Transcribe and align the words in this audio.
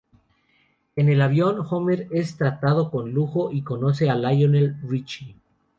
En 0.95 1.09
el 1.09 1.21
avión, 1.21 1.63
Homer 1.69 2.07
es 2.09 2.35
tratado 2.35 2.89
con 2.89 3.11
lujo 3.13 3.51
y 3.51 3.61
conoce 3.61 4.09
a 4.09 4.15
Lionel 4.15 4.75
Richie. 4.81 5.35